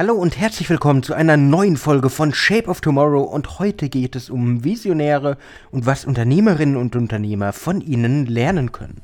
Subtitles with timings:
[0.00, 4.16] Hallo und herzlich willkommen zu einer neuen Folge von Shape of Tomorrow und heute geht
[4.16, 5.36] es um Visionäre
[5.72, 9.02] und was Unternehmerinnen und Unternehmer von ihnen lernen können.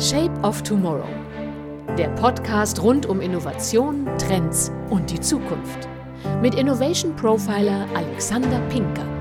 [0.00, 1.06] Shape of Tomorrow.
[1.96, 5.88] Der Podcast rund um Innovation, Trends und die Zukunft.
[6.42, 9.13] Mit Innovation Profiler Alexander Pinker.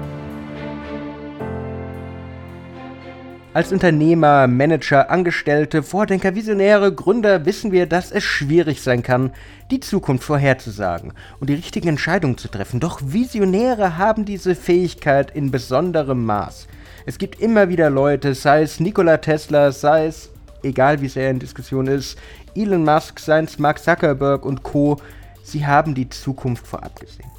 [3.55, 9.31] Als Unternehmer, Manager, Angestellte, Vordenker, Visionäre, Gründer wissen wir, dass es schwierig sein kann,
[9.69, 12.79] die Zukunft vorherzusagen und die richtigen Entscheidungen zu treffen.
[12.79, 16.67] Doch Visionäre haben diese Fähigkeit in besonderem Maß.
[17.05, 20.31] Es gibt immer wieder Leute, sei es Nikola Tesla, sei es,
[20.63, 22.17] egal wie sehr in Diskussion ist,
[22.55, 24.97] Elon Musk, sei es Mark Zuckerberg und Co.,
[25.43, 27.29] sie haben die Zukunft vorab gesehen.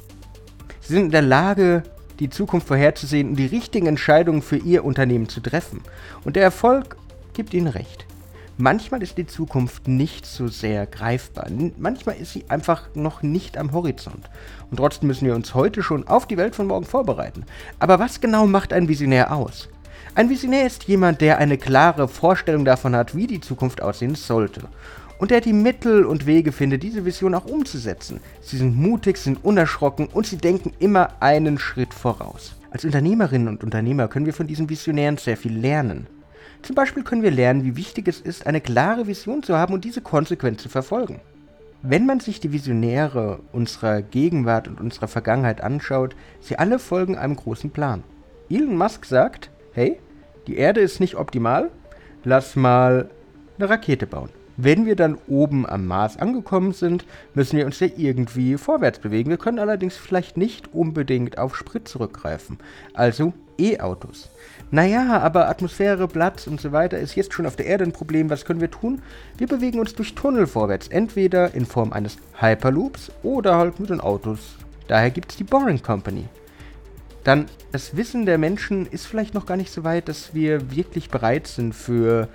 [0.79, 1.83] Sie sind in der Lage,
[2.19, 5.81] die Zukunft vorherzusehen und die richtigen Entscheidungen für ihr Unternehmen zu treffen.
[6.23, 6.97] Und der Erfolg
[7.33, 8.05] gibt ihnen recht.
[8.57, 11.47] Manchmal ist die Zukunft nicht so sehr greifbar.
[11.77, 14.29] Manchmal ist sie einfach noch nicht am Horizont.
[14.71, 17.45] Und trotzdem müssen wir uns heute schon auf die Welt von morgen vorbereiten.
[17.79, 19.67] Aber was genau macht ein Visionär aus?
[20.13, 24.69] Ein Visionär ist jemand, der eine klare Vorstellung davon hat, wie die Zukunft aussehen sollte
[25.17, 28.19] und der die Mittel und Wege findet, diese Vision auch umzusetzen.
[28.41, 32.55] Sie sind mutig, sind unerschrocken und sie denken immer einen Schritt voraus.
[32.71, 36.07] Als Unternehmerinnen und Unternehmer können wir von diesen Visionären sehr viel lernen.
[36.61, 39.85] Zum Beispiel können wir lernen, wie wichtig es ist, eine klare Vision zu haben und
[39.85, 41.21] diese konsequent zu verfolgen.
[41.81, 47.35] Wenn man sich die Visionäre unserer Gegenwart und unserer Vergangenheit anschaut, sie alle folgen einem
[47.35, 48.03] großen Plan.
[48.49, 49.99] Elon Musk sagt, hey,
[50.47, 51.69] die Erde ist nicht optimal,
[52.23, 53.09] lass mal
[53.57, 54.29] eine Rakete bauen.
[54.57, 59.29] Wenn wir dann oben am Mars angekommen sind, müssen wir uns ja irgendwie vorwärts bewegen.
[59.29, 62.57] Wir können allerdings vielleicht nicht unbedingt auf Sprit zurückgreifen.
[62.93, 64.29] Also E-Autos.
[64.71, 68.29] Naja, aber Atmosphäre, Platz und so weiter ist jetzt schon auf der Erde ein Problem.
[68.29, 69.01] Was können wir tun?
[69.37, 70.87] Wir bewegen uns durch Tunnel vorwärts.
[70.87, 74.55] Entweder in Form eines Hyperloops oder halt mit den Autos.
[74.87, 76.25] Daher gibt es die Boring Company.
[77.23, 81.09] Dann, das Wissen der Menschen ist vielleicht noch gar nicht so weit, dass wir wirklich
[81.09, 82.27] bereit sind für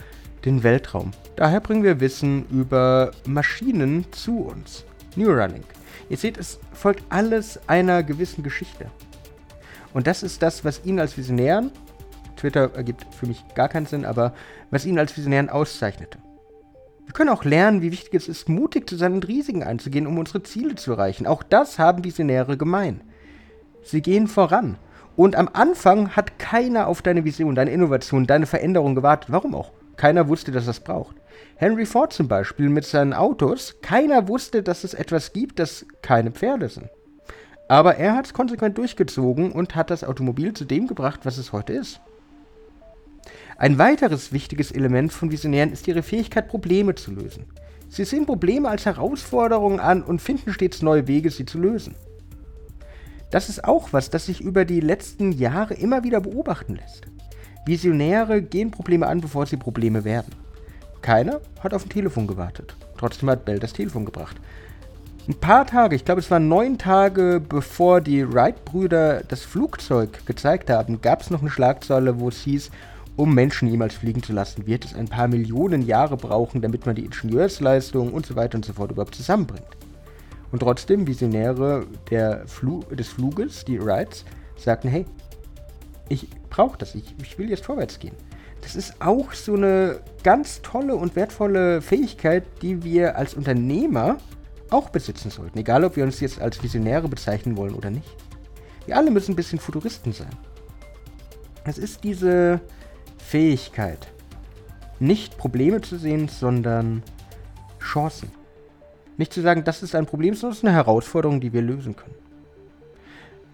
[0.45, 1.13] den Weltraum.
[1.37, 4.85] Daher bringen wir Wissen über Maschinen zu uns.
[5.17, 5.65] Neuralink.
[6.09, 8.91] Ihr seht, es folgt alles einer gewissen Geschichte.
[9.93, 11.71] Und das ist das, was ihn als Visionären,
[12.37, 14.35] Twitter ergibt für mich gar keinen Sinn, aber
[14.71, 16.19] was ihn als Visionären auszeichnete.
[17.05, 20.17] Wir können auch lernen, wie wichtig es ist, mutig zu sein und Risiken einzugehen, um
[20.19, 21.27] unsere Ziele zu erreichen.
[21.27, 23.01] Auch das haben Visionäre gemein.
[23.83, 24.77] Sie gehen voran.
[25.17, 29.33] Und am Anfang hat keiner auf deine Vision, deine Innovation, deine Veränderung gewartet.
[29.33, 29.73] Warum auch?
[30.01, 31.17] Keiner wusste, dass das braucht.
[31.57, 36.31] Henry Ford zum Beispiel mit seinen Autos, keiner wusste, dass es etwas gibt, das keine
[36.31, 36.89] Pferde sind.
[37.69, 41.53] Aber er hat es konsequent durchgezogen und hat das Automobil zu dem gebracht, was es
[41.53, 42.01] heute ist.
[43.59, 47.45] Ein weiteres wichtiges Element von Visionären ist ihre Fähigkeit, Probleme zu lösen.
[47.91, 51.95] Sie sehen Probleme als Herausforderungen an und finden stets neue Wege, sie zu lösen.
[53.31, 57.07] Das ist auch was, das sich über die letzten Jahre immer wieder beobachten lässt.
[57.67, 60.35] Visionäre gehen Probleme an, bevor sie Probleme werden.
[61.03, 62.75] Keiner hat auf ein Telefon gewartet.
[62.99, 64.37] Trotzdem hat Bell das Telefon gebracht.
[65.29, 70.71] Ein paar Tage, ich glaube es waren neun Tage, bevor die Wright-Brüder das Flugzeug gezeigt
[70.71, 72.71] haben, gab es noch eine Schlagzeile, wo es hieß,
[73.17, 76.95] um Menschen jemals fliegen zu lassen, wird es ein paar Millionen Jahre brauchen, damit man
[76.95, 79.77] die Ingenieursleistung und so weiter und so fort überhaupt zusammenbringt.
[80.53, 81.85] Und trotzdem, Visionäre
[82.47, 84.25] Flu des Fluges, die Wrights,
[84.57, 85.05] sagten, hey,
[86.11, 88.15] ich brauche das, ich, ich will jetzt vorwärts gehen.
[88.61, 94.19] Das ist auch so eine ganz tolle und wertvolle Fähigkeit, die wir als Unternehmer
[94.69, 95.59] auch besitzen sollten.
[95.59, 98.09] Egal, ob wir uns jetzt als Visionäre bezeichnen wollen oder nicht.
[98.87, 100.31] Wir alle müssen ein bisschen Futuristen sein.
[101.65, 102.61] Es ist diese
[103.19, 104.09] Fähigkeit,
[104.99, 107.03] nicht Probleme zu sehen, sondern
[107.81, 108.31] Chancen.
[109.17, 111.97] Nicht zu sagen, das ist ein Problem, sondern es ist eine Herausforderung, die wir lösen
[111.97, 112.15] können.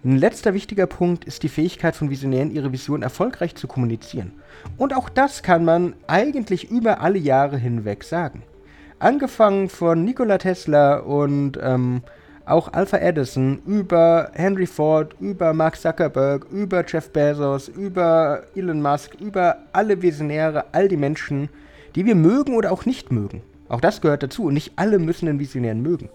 [0.03, 4.31] Ein letzter wichtiger Punkt ist die Fähigkeit von Visionären, ihre Vision erfolgreich zu kommunizieren.
[4.77, 8.43] Und auch das kann man eigentlich über alle Jahre hinweg sagen.
[8.99, 12.03] Angefangen von Nikola Tesla und ähm,
[12.45, 19.15] auch Alpha Edison, über Henry Ford, über Mark Zuckerberg, über Jeff Bezos, über Elon Musk,
[19.19, 21.49] über alle Visionäre, all die Menschen,
[21.95, 23.41] die wir mögen oder auch nicht mögen.
[23.67, 26.09] Auch das gehört dazu und nicht alle müssen den Visionären mögen.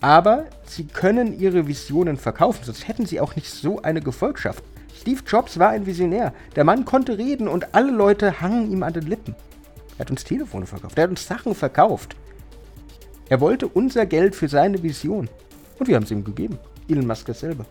[0.00, 4.64] Aber sie können ihre Visionen verkaufen, sonst hätten sie auch nicht so eine Gefolgschaft.
[4.98, 6.32] Steve Jobs war ein Visionär.
[6.56, 9.34] Der Mann konnte reden und alle Leute hangen ihm an den Lippen.
[9.96, 12.16] Er hat uns Telefone verkauft, er hat uns Sachen verkauft.
[13.28, 15.28] Er wollte unser Geld für seine Vision.
[15.78, 16.58] Und wir haben es ihm gegeben.
[16.88, 17.64] Elon Musk dasselbe.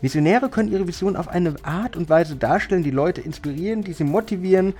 [0.00, 4.04] Visionäre können ihre Vision auf eine Art und Weise darstellen, die Leute inspirieren, die sie
[4.04, 4.74] motivieren,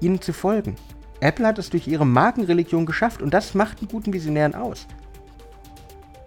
[0.00, 0.76] ihnen zu folgen.
[1.20, 4.86] Apple hat es durch ihre Markenreligion geschafft und das macht einen guten Visionären aus.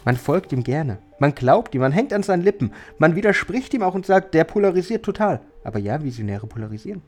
[0.04, 0.98] Man folgt ihm gerne.
[1.20, 2.72] Man glaubt ihm, man hängt an seinen Lippen.
[2.98, 5.42] Man widerspricht ihm auch und sagt, der polarisiert total.
[5.64, 7.02] Aber ja, Visionäre polarisieren.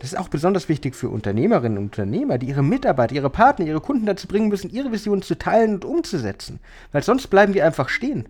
[0.00, 3.80] Das ist auch besonders wichtig für Unternehmerinnen und Unternehmer, die ihre Mitarbeiter, ihre Partner, ihre
[3.80, 6.60] Kunden dazu bringen müssen, ihre Vision zu teilen und umzusetzen.
[6.92, 8.28] Weil sonst bleiben wir einfach stehen.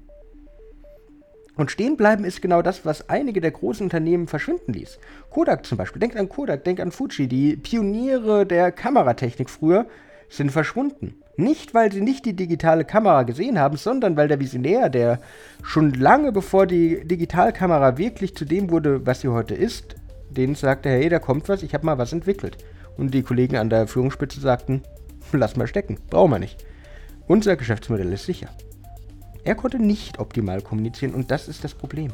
[1.58, 5.00] Und stehen bleiben ist genau das, was einige der großen Unternehmen verschwinden ließ.
[5.28, 5.98] Kodak zum Beispiel.
[5.98, 7.26] Denkt an Kodak, denkt an Fuji.
[7.26, 9.86] Die Pioniere der Kameratechnik früher
[10.28, 11.16] sind verschwunden.
[11.36, 15.18] Nicht, weil sie nicht die digitale Kamera gesehen haben, sondern weil der Visionär, der
[15.64, 19.96] schon lange bevor die Digitalkamera wirklich zu dem wurde, was sie heute ist,
[20.30, 22.58] denen sagte, hey, da kommt was, ich habe mal was entwickelt.
[22.96, 24.84] Und die Kollegen an der Führungsspitze sagten,
[25.32, 26.64] lass mal stecken, brauchen wir nicht.
[27.26, 28.48] Unser Geschäftsmodell ist sicher.
[29.48, 32.12] Er konnte nicht optimal kommunizieren und das ist das Problem.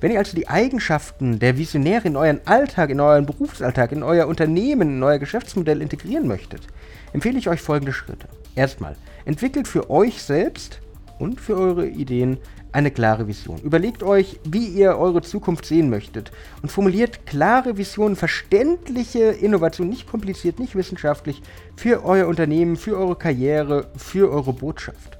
[0.00, 4.28] Wenn ihr also die Eigenschaften der Visionäre in euren Alltag, in euren Berufsalltag, in euer
[4.28, 6.60] Unternehmen, in euer Geschäftsmodell integrieren möchtet,
[7.12, 8.28] empfehle ich euch folgende Schritte.
[8.54, 8.94] Erstmal,
[9.24, 10.78] entwickelt für euch selbst
[11.18, 12.38] und für eure Ideen
[12.70, 13.58] eine klare Vision.
[13.62, 16.30] Überlegt euch, wie ihr eure Zukunft sehen möchtet
[16.62, 21.42] und formuliert klare Visionen, verständliche Innovationen, nicht kompliziert, nicht wissenschaftlich,
[21.74, 25.18] für euer Unternehmen, für eure Karriere, für eure Botschaft.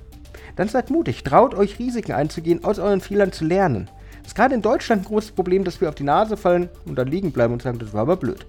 [0.57, 3.89] Dann seid mutig, traut euch Risiken einzugehen, aus euren Fehlern zu lernen.
[4.19, 6.97] Das ist gerade in Deutschland ein großes Problem, dass wir auf die Nase fallen und
[6.97, 8.47] dann liegen bleiben und sagen, das war aber blöd.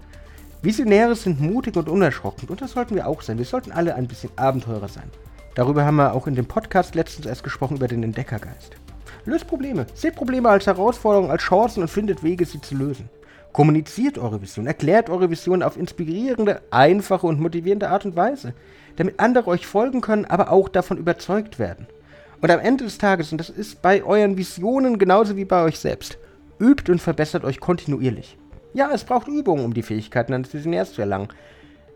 [0.63, 3.37] Visionäre sind mutig und unerschrocken und das sollten wir auch sein.
[3.37, 5.11] Wir sollten alle ein bisschen Abenteurer sein.
[5.53, 8.75] Darüber haben wir auch in dem Podcast letztens erst gesprochen über den Entdeckergeist.
[9.25, 13.09] Löst Probleme, seht Probleme als Herausforderungen, als Chancen und findet Wege, sie zu lösen.
[13.51, 18.53] Kommuniziert eure Vision, erklärt eure Vision auf inspirierende, einfache und motivierende Art und Weise,
[18.95, 21.87] damit andere euch folgen können, aber auch davon überzeugt werden.
[22.41, 25.79] Und am Ende des Tages, und das ist bei euren Visionen genauso wie bei euch
[25.79, 26.17] selbst,
[26.59, 28.37] übt und verbessert euch kontinuierlich.
[28.73, 31.29] Ja, es braucht Übung, um die Fähigkeiten eines Visionärs zu erlangen.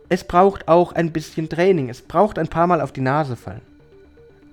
[0.10, 3.62] Es braucht auch ein bisschen Training, es braucht ein paar Mal auf die Nase fallen.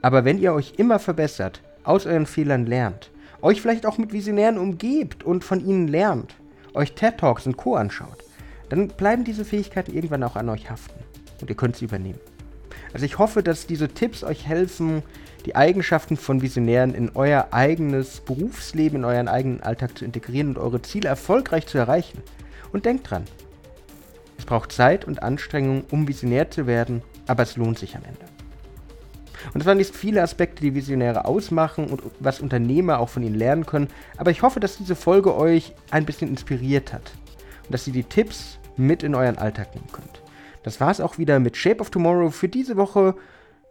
[0.02, 3.10] Aber wenn ihr euch immer verbessert, aus euren Fehlern lernt,
[3.40, 6.34] euch vielleicht auch mit Visionären umgebt und von ihnen lernt,
[6.74, 7.76] euch TED Talks und Co.
[7.76, 8.24] anschaut,
[8.68, 11.00] dann bleiben diese Fähigkeiten irgendwann auch an euch haften
[11.40, 12.20] und ihr könnt sie übernehmen.
[12.92, 15.02] Also ich hoffe, dass diese Tipps euch helfen,
[15.46, 20.58] die Eigenschaften von Visionären in euer eigenes Berufsleben, in euren eigenen Alltag zu integrieren und
[20.58, 22.22] eure Ziele erfolgreich zu erreichen.
[22.72, 23.24] Und denkt dran,
[24.36, 28.24] es braucht Zeit und Anstrengung, um visionär zu werden, aber es lohnt sich am Ende.
[29.54, 33.36] Und es waren nicht viele Aspekte, die Visionäre ausmachen und was Unternehmer auch von ihnen
[33.36, 37.12] lernen können, aber ich hoffe, dass diese Folge euch ein bisschen inspiriert hat
[37.64, 40.22] und dass ihr die Tipps mit in euren Alltag nehmen könnt.
[40.62, 43.14] Das war es auch wieder mit Shape of Tomorrow für diese Woche.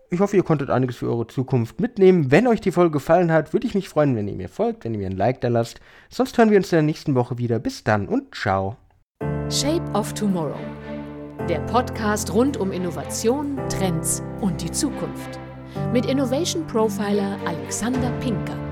[0.09, 2.31] Ich hoffe, ihr konntet einiges für eure Zukunft mitnehmen.
[2.31, 4.93] Wenn euch die Folge gefallen hat, würde ich mich freuen, wenn ihr mir folgt, wenn
[4.93, 5.81] ihr mir ein Like da lasst.
[6.09, 7.59] Sonst hören wir uns in der nächsten Woche wieder.
[7.59, 8.77] Bis dann und ciao.
[9.49, 10.59] Shape of Tomorrow.
[11.49, 15.39] Der Podcast rund um Innovation, Trends und die Zukunft.
[15.93, 18.66] Mit Innovation Profiler Alexander Pinker.